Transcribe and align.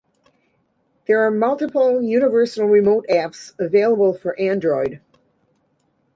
There 1.05 1.23
are 1.23 1.29
multiple 1.29 2.01
universal 2.01 2.65
remote 2.65 3.05
apps 3.07 3.53
available 3.59 4.15
for 4.15 4.35
Android. 4.39 4.99